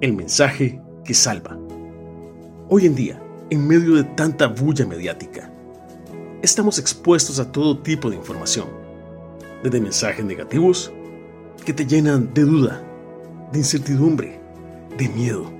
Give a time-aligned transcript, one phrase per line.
[0.00, 1.58] El mensaje que salva.
[2.68, 5.52] Hoy en día, en medio de tanta bulla mediática,
[6.40, 8.68] estamos expuestos a todo tipo de información,
[9.64, 10.92] desde mensajes negativos
[11.64, 12.80] que te llenan de duda,
[13.50, 14.38] de incertidumbre,
[14.96, 15.50] de miedo,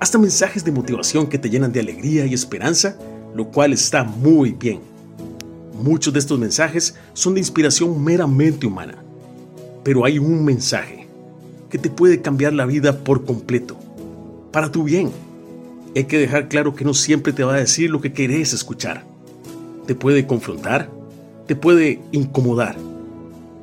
[0.00, 2.98] hasta mensajes de motivación que te llenan de alegría y esperanza,
[3.36, 4.80] lo cual está muy bien.
[5.80, 9.04] Muchos de estos mensajes son de inspiración meramente humana,
[9.84, 10.99] pero hay un mensaje
[11.70, 13.78] que te puede cambiar la vida por completo,
[14.52, 15.10] para tu bien.
[15.94, 19.04] Hay que dejar claro que no siempre te va a decir lo que querés escuchar.
[19.86, 20.90] Te puede confrontar,
[21.46, 22.76] te puede incomodar.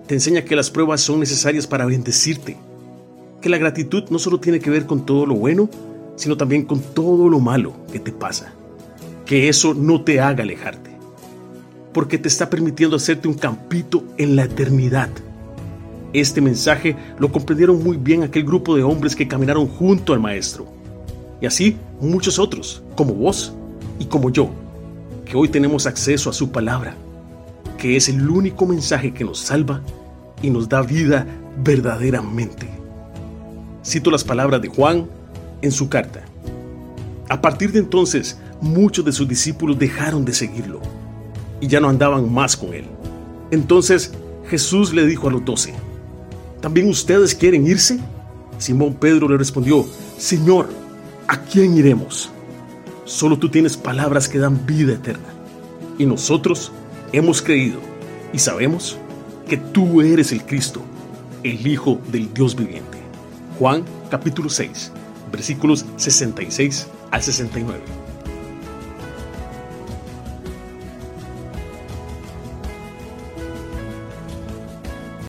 [0.08, 2.58] Te enseña que las pruebas son necesarias para bendecirte,
[3.42, 5.70] que la gratitud no solo tiene que ver con todo lo bueno,
[6.16, 8.54] sino también con todo lo malo que te pasa.
[9.26, 10.92] Que eso no te haga alejarte,
[11.94, 15.10] porque te está permitiendo hacerte un campito en la eternidad
[16.20, 20.66] este mensaje lo comprendieron muy bien aquel grupo de hombres que caminaron junto al Maestro.
[21.42, 23.54] Y así muchos otros, como vos
[24.00, 24.50] y como yo,
[25.26, 26.96] que hoy tenemos acceso a su palabra,
[27.78, 29.82] que es el único mensaje que nos salva
[30.42, 31.28] y nos da vida
[31.64, 32.68] verdaderamente.
[33.86, 35.08] Cito las palabras de Juan
[35.62, 36.24] en su carta.
[37.30, 40.82] A partir de entonces, muchos de sus discípulos dejaron de seguirlo
[41.60, 42.86] y ya no andaban más con él.
[43.52, 44.14] Entonces
[44.50, 45.74] Jesús le dijo a los doce,
[46.62, 48.00] ¿También ustedes quieren irse?
[48.58, 49.86] Simón Pedro le respondió,
[50.18, 50.70] Señor,
[51.28, 52.32] ¿a quién iremos?
[53.06, 55.28] Solo tú tienes palabras que dan vida eterna.
[55.98, 56.72] Y nosotros
[57.12, 57.80] hemos creído
[58.34, 58.98] y sabemos
[59.48, 60.82] que tú eres el Cristo,
[61.44, 62.98] el Hijo del Dios viviente.
[63.60, 64.92] Juan capítulo 6,
[65.32, 67.80] versículos 66 al 69.